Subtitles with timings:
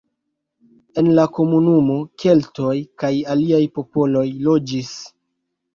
[1.01, 2.73] En la komunumo keltoj
[3.05, 4.95] kaj aliaj popoloj loĝis.